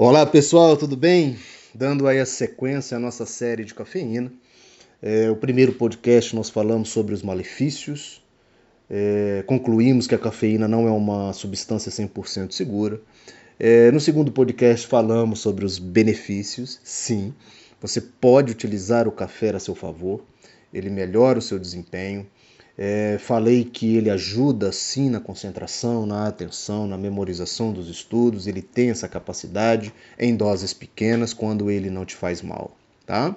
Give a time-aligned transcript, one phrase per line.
[0.00, 1.36] Olá pessoal, tudo bem?
[1.74, 4.32] Dando aí a sequência à nossa série de cafeína.
[5.02, 8.24] É, o primeiro podcast nós falamos sobre os malefícios,
[8.88, 13.00] é, concluímos que a cafeína não é uma substância 100% segura.
[13.58, 16.78] É, no segundo podcast falamos sobre os benefícios.
[16.84, 17.34] Sim,
[17.80, 20.22] você pode utilizar o café a seu favor,
[20.72, 22.24] ele melhora o seu desempenho,
[22.80, 28.62] é, falei que ele ajuda sim na concentração, na atenção, na memorização dos estudos, ele
[28.62, 32.70] tem essa capacidade em doses pequenas quando ele não te faz mal.
[33.04, 33.34] Tá?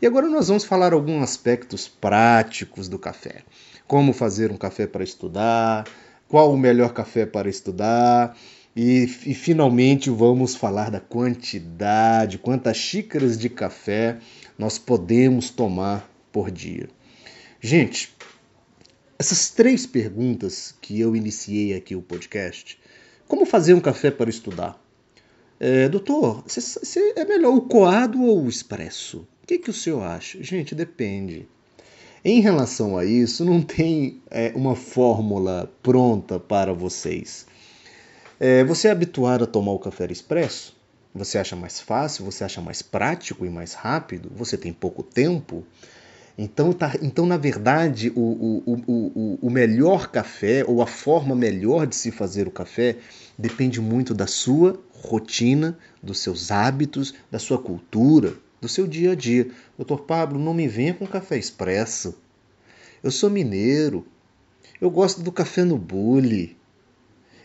[0.00, 3.42] E agora nós vamos falar alguns aspectos práticos do café.
[3.86, 5.84] Como fazer um café para estudar,
[6.26, 8.38] qual o melhor café para estudar,
[8.76, 14.18] e, e, finalmente vamos falar da quantidade, quantas xícaras de café
[14.56, 16.88] nós podemos tomar por dia.
[17.60, 18.14] Gente,
[19.18, 22.78] essas três perguntas que eu iniciei aqui o podcast.
[23.26, 24.80] Como fazer um café para estudar?
[25.58, 29.26] É, doutor, cê, é melhor o coado ou o expresso?
[29.42, 30.40] O que, que o senhor acha?
[30.40, 31.48] Gente, depende.
[32.24, 37.44] Em relação a isso, não tem é, uma fórmula pronta para vocês.
[38.38, 40.76] É, você é habituado a tomar o café expresso?
[41.12, 42.24] Você acha mais fácil?
[42.24, 44.30] Você acha mais prático e mais rápido?
[44.36, 45.64] Você tem pouco tempo?
[46.40, 51.84] Então, tá, então na verdade, o, o, o, o melhor café, ou a forma melhor
[51.84, 52.96] de se fazer o café,
[53.36, 59.14] depende muito da sua rotina, dos seus hábitos, da sua cultura, do seu dia a
[59.16, 59.50] dia.
[59.76, 62.14] Doutor Pablo, não me venha com café expresso.
[63.02, 64.06] Eu sou mineiro.
[64.80, 66.57] Eu gosto do café no bule.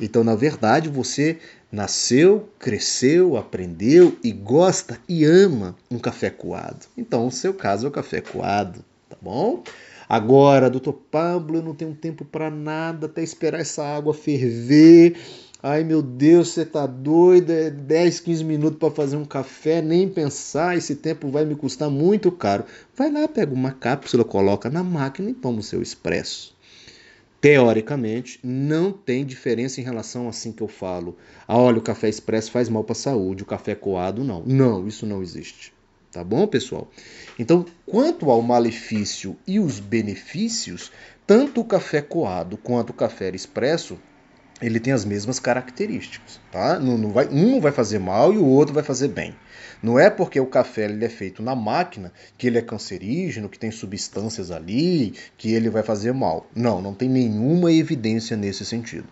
[0.00, 1.38] Então, na verdade, você
[1.70, 6.86] nasceu, cresceu, aprendeu e gosta e ama um café coado.
[6.96, 9.62] Então, o seu caso é o café coado, tá bom?
[10.08, 15.16] Agora, doutor Pablo, eu não tenho tempo para nada até esperar essa água ferver.
[15.60, 17.50] Ai meu Deus, você tá doido?
[17.50, 21.90] É 10, 15 minutos para fazer um café, nem pensar, esse tempo vai me custar
[21.90, 22.64] muito caro.
[22.96, 26.56] Vai lá, pega uma cápsula, coloca na máquina e toma o seu expresso
[27.40, 31.16] teoricamente, não tem diferença em relação assim que eu falo.
[31.46, 34.42] Ah, olha, o café expresso faz mal para a saúde, o café coado não.
[34.44, 35.72] Não, isso não existe.
[36.10, 36.90] Tá bom, pessoal?
[37.38, 40.90] Então, quanto ao malefício e os benefícios,
[41.26, 43.98] tanto o café coado quanto o café expresso,
[44.60, 46.78] ele tem as mesmas características, tá?
[46.78, 49.34] Não, não vai, um vai fazer mal e o outro vai fazer bem.
[49.82, 53.58] Não é porque o café ele é feito na máquina que ele é cancerígeno, que
[53.58, 56.46] tem substâncias ali, que ele vai fazer mal.
[56.54, 59.06] Não, não tem nenhuma evidência nesse sentido.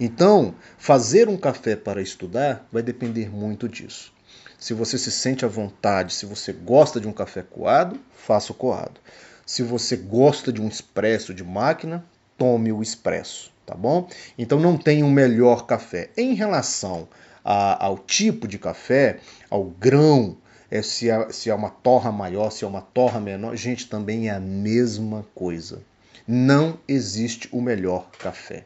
[0.00, 4.12] Então, fazer um café para estudar vai depender muito disso.
[4.58, 8.54] Se você se sente à vontade, se você gosta de um café coado, faça o
[8.54, 9.00] coado.
[9.46, 12.04] Se você gosta de um expresso de máquina,
[12.40, 14.08] tome o expresso, tá bom?
[14.38, 16.08] Então não tem um melhor café.
[16.16, 17.06] Em relação
[17.44, 19.18] a, ao tipo de café,
[19.50, 20.38] ao grão,
[20.70, 24.30] é, se, é, se é uma torra maior, se é uma torra menor, gente, também
[24.30, 25.82] é a mesma coisa.
[26.26, 28.64] Não existe o melhor café.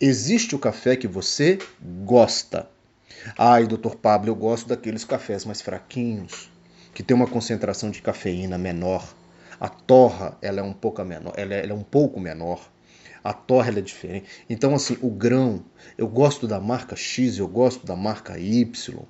[0.00, 1.58] Existe o café que você
[2.02, 2.66] gosta.
[3.36, 6.50] Ai, doutor Pablo, eu gosto daqueles cafés mais fraquinhos,
[6.94, 9.06] que tem uma concentração de cafeína menor.
[9.60, 12.74] A torra, ela é um pouco menor, ela é, ela é um pouco menor
[13.26, 14.26] a torre é diferente.
[14.48, 15.64] Então, assim, o grão,
[15.98, 19.02] eu gosto da marca X, eu gosto da marca Y.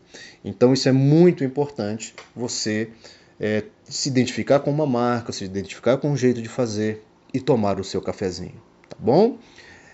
[0.42, 2.90] Então, isso é muito importante você
[3.38, 7.04] é, se identificar com uma marca, se identificar com um jeito de fazer
[7.34, 8.54] e tomar o seu cafezinho,
[8.88, 9.36] tá bom?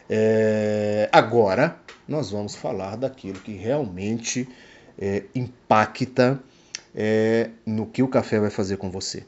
[0.09, 4.49] É, agora, nós vamos falar daquilo que realmente
[4.97, 6.41] é, impacta
[6.95, 9.25] é, no que o café vai fazer com você,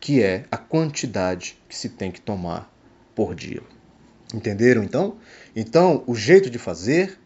[0.00, 2.72] que é a quantidade que se tem que tomar
[3.14, 3.75] por dia.
[4.36, 5.16] Entenderam então?
[5.54, 7.18] Então, o jeito de fazer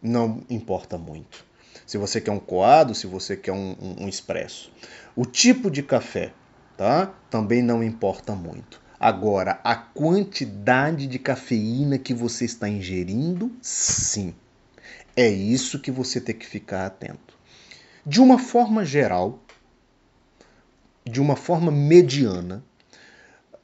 [0.00, 1.44] não importa muito.
[1.86, 4.72] Se você quer um coado, se você quer um, um, um expresso.
[5.14, 6.32] O tipo de café,
[6.74, 7.12] tá?
[7.28, 8.80] Também não importa muito.
[8.98, 14.34] Agora, a quantidade de cafeína que você está ingerindo, sim.
[15.14, 17.38] É isso que você tem que ficar atento.
[18.06, 19.38] De uma forma geral,
[21.04, 22.64] de uma forma mediana,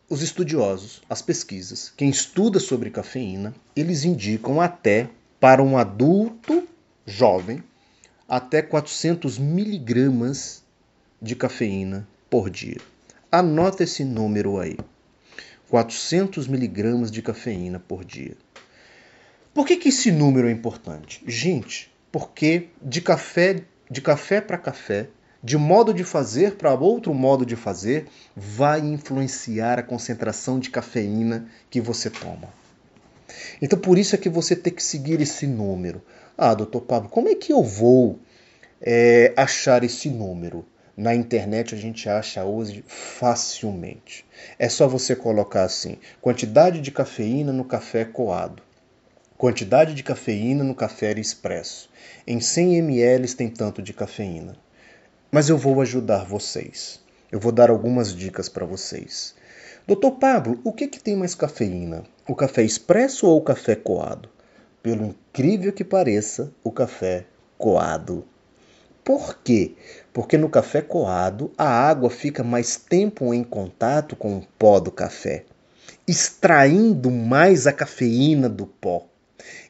[0.08, 6.66] os estudiosos, as pesquisas, quem estuda sobre cafeína, eles indicam até para um adulto
[7.06, 7.62] jovem
[8.28, 10.62] até 400 miligramas
[11.20, 12.78] de cafeína por dia.
[13.30, 14.78] Anota esse número aí.
[15.68, 18.36] 400 miligramas de cafeína por dia.
[19.52, 21.22] Por que, que esse número é importante?
[21.26, 25.08] Gente, porque de café de café para café
[25.42, 28.06] de modo de fazer para outro modo de fazer
[28.36, 32.48] vai influenciar a concentração de cafeína que você toma.
[33.60, 36.02] Então por isso é que você tem que seguir esse número.
[36.36, 38.18] Ah, doutor Pablo, como é que eu vou
[38.80, 40.64] é, achar esse número.
[40.96, 44.24] Na internet a gente acha hoje facilmente.
[44.58, 48.62] É só você colocar assim: quantidade de cafeína no café coado,
[49.36, 51.88] quantidade de cafeína no café expresso.
[52.26, 54.56] Em 100 ml tem tanto de cafeína.
[55.30, 57.00] Mas eu vou ajudar vocês.
[57.30, 59.34] Eu vou dar algumas dicas para vocês.
[59.86, 62.04] Doutor Pablo, o que, que tem mais cafeína?
[62.26, 64.30] O café expresso ou o café coado?
[64.82, 67.26] Pelo incrível que pareça, o café
[67.58, 68.24] coado.
[69.04, 69.74] Por quê?
[70.14, 74.90] Porque no café coado a água fica mais tempo em contato com o pó do
[74.90, 75.44] café,
[76.06, 79.06] extraindo mais a cafeína do pó.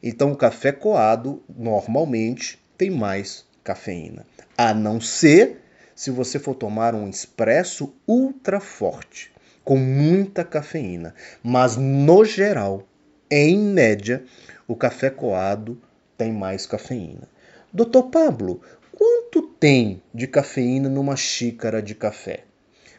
[0.01, 4.25] Então o café coado normalmente tem mais cafeína,
[4.57, 5.61] a não ser
[5.95, 9.31] se você for tomar um expresso ultra forte,
[9.63, 11.13] com muita cafeína.
[11.43, 12.87] Mas no geral,
[13.29, 14.23] em média,
[14.67, 15.79] o café coado
[16.17, 17.27] tem mais cafeína.
[17.71, 18.61] Doutor Pablo,
[18.99, 22.43] Quanto tem de cafeína numa xícara de café?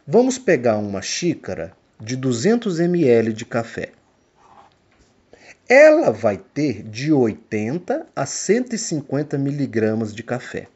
[0.07, 3.91] Vamos pegar uma xícara de 200 ml de café.
[5.71, 10.67] Ela vai ter de 80 a 150 miligramas de café.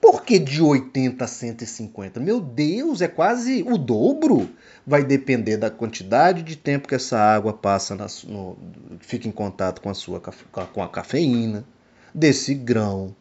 [0.00, 2.18] Por que de 80 a 150?
[2.18, 4.50] Meu Deus, é quase o dobro.
[4.84, 8.58] Vai depender da quantidade de tempo que essa água passa, na, no,
[8.98, 11.64] fica em contato com a sua com a cafeína,
[12.12, 13.14] desse grão,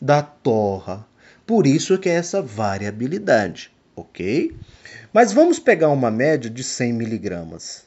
[0.00, 1.06] da torra.
[1.46, 4.56] Por isso que é essa variabilidade, ok?
[5.12, 7.84] Mas vamos pegar uma média de 100 miligramas?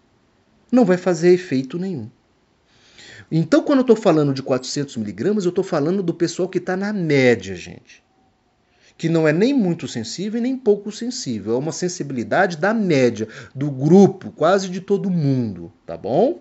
[0.72, 2.10] Não vai fazer efeito nenhum.
[3.32, 6.76] Então, quando eu estou falando de 400 miligramas, eu estou falando do pessoal que está
[6.76, 8.04] na média, gente.
[9.02, 11.56] Que não é nem muito sensível e nem pouco sensível.
[11.56, 16.40] É uma sensibilidade da média, do grupo, quase de todo mundo, tá bom?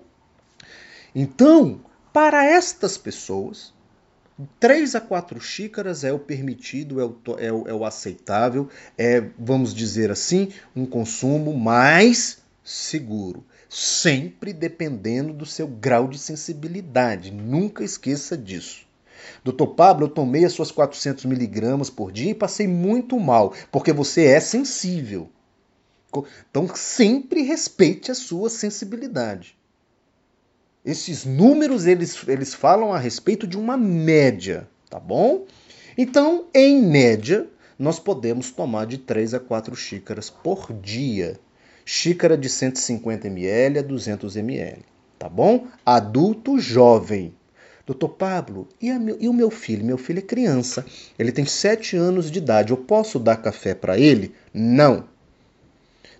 [1.14, 1.80] Então,
[2.12, 3.72] para estas pessoas,
[4.58, 8.68] 3 a 4 xícaras é o permitido, é o, é o, é o aceitável,
[8.98, 17.30] é, vamos dizer assim, um consumo mais seguro sempre dependendo do seu grau de sensibilidade.
[17.30, 18.89] Nunca esqueça disso.
[19.44, 23.92] Doutor Pablo, eu tomei as suas 400 miligramas por dia e passei muito mal, porque
[23.92, 25.30] você é sensível.
[26.50, 29.56] Então sempre respeite a sua sensibilidade.
[30.84, 35.44] Esses números eles, eles falam a respeito de uma média, tá bom?
[35.96, 37.46] Então, em média,
[37.78, 41.38] nós podemos tomar de 3 a 4 xícaras por dia
[41.84, 44.84] xícara de 150 ml a 200 ml,
[45.18, 45.66] tá bom?
[45.84, 47.34] Adulto jovem.
[47.90, 49.84] Doutor Pablo, e, meu, e, o meu filho?
[49.84, 50.86] Meu filho é criança,
[51.18, 54.32] ele tem 7 anos de idade, eu posso dar café para ele?
[54.54, 55.08] Não.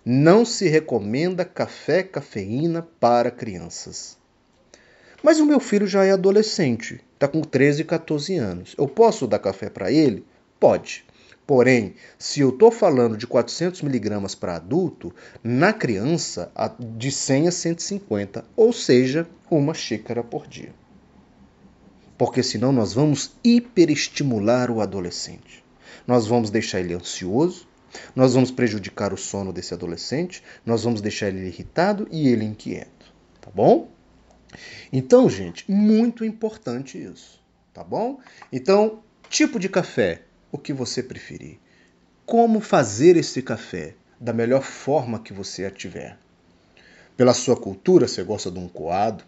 [0.05, 4.19] Não se recomenda café cafeína para crianças.
[5.23, 8.75] Mas o meu filho já é adolescente, está com 13 e 14 anos.
[8.77, 10.25] Eu posso dar café para ele?
[10.59, 11.05] Pode.
[11.47, 16.51] Porém, se eu estou falando de 400 miligramas para adulto, na criança,
[16.81, 20.81] de 100 a 150, ou seja, uma xícara por dia.
[22.21, 25.65] Porque senão nós vamos hiperestimular o adolescente.
[26.07, 27.67] Nós vamos deixar ele ansioso,
[28.15, 33.11] nós vamos prejudicar o sono desse adolescente, nós vamos deixar ele irritado e ele inquieto,
[33.41, 33.89] tá bom?
[34.93, 38.21] Então, gente, muito importante isso, tá bom?
[38.53, 40.21] Então, tipo de café,
[40.53, 41.59] o que você preferir.
[42.27, 46.19] Como fazer esse café da melhor forma que você a tiver.
[47.17, 49.25] Pela sua cultura, você gosta de um coado.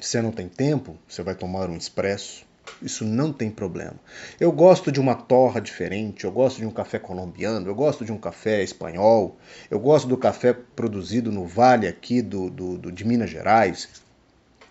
[0.00, 2.46] Você não tem tempo, você vai tomar um expresso.
[2.80, 3.96] Isso não tem problema.
[4.38, 8.12] Eu gosto de uma torra diferente, eu gosto de um café colombiano, eu gosto de
[8.12, 9.36] um café espanhol,
[9.70, 13.88] eu gosto do café produzido no vale aqui do, do, do de Minas Gerais.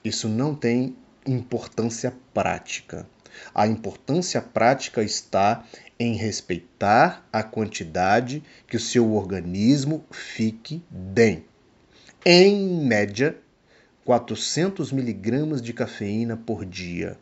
[0.03, 3.05] Isso não tem importância prática.
[3.53, 5.65] A importância prática está
[5.99, 11.43] em respeitar a quantidade que o seu organismo fique bem.
[12.25, 13.37] Em média,
[14.07, 17.19] 400 miligramas de cafeína por dia.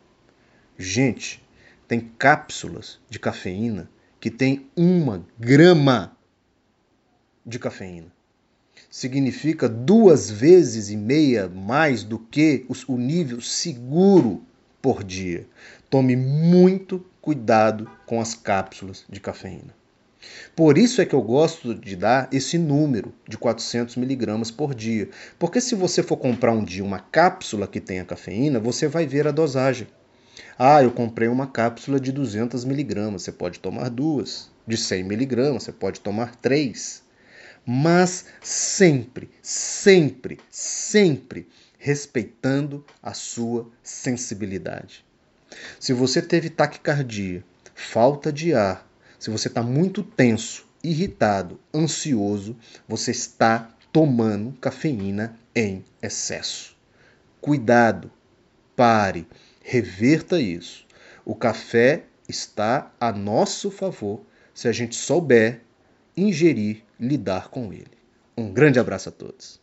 [0.78, 1.42] Gente,
[1.88, 3.90] tem cápsulas de cafeína
[4.20, 6.16] que tem uma grama
[7.44, 8.06] de cafeína.
[8.88, 14.44] Significa duas vezes e meia mais do que o nível seguro
[14.80, 15.44] por dia.
[15.90, 19.74] Tome muito cuidado com as cápsulas de cafeína.
[20.54, 25.08] Por isso é que eu gosto de dar esse número de 400 miligramas por dia.
[25.38, 29.26] Porque se você for comprar um dia uma cápsula que tenha cafeína, você vai ver
[29.26, 29.86] a dosagem.
[30.58, 34.50] Ah, eu comprei uma cápsula de 200 miligramas, você pode tomar duas.
[34.66, 37.02] De 100 miligramas, você pode tomar três.
[37.64, 41.46] Mas sempre, sempre, sempre
[41.78, 45.04] respeitando a sua sensibilidade.
[45.78, 47.44] Se você teve taquicardia,
[47.74, 48.86] falta de ar,
[49.18, 52.56] se você está muito tenso, irritado, ansioso,
[52.88, 56.76] você está tomando cafeína em excesso.
[57.40, 58.10] Cuidado,
[58.74, 59.26] pare,
[59.62, 60.86] reverta isso.
[61.24, 64.20] O café está a nosso favor
[64.54, 65.60] se a gente souber
[66.16, 67.96] ingerir, lidar com ele.
[68.36, 69.60] Um grande abraço a todos.